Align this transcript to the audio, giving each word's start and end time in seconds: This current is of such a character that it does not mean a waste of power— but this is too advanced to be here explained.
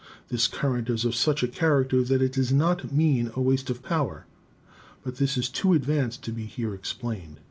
This 0.29 0.47
current 0.47 0.89
is 0.89 1.05
of 1.05 1.13
such 1.13 1.43
a 1.43 1.47
character 1.47 2.01
that 2.03 2.23
it 2.23 2.31
does 2.31 2.51
not 2.51 2.91
mean 2.91 3.29
a 3.35 3.39
waste 3.39 3.69
of 3.69 3.83
power— 3.83 4.25
but 5.03 5.17
this 5.17 5.37
is 5.37 5.47
too 5.47 5.73
advanced 5.73 6.23
to 6.23 6.31
be 6.31 6.45
here 6.47 6.73
explained. 6.73 7.39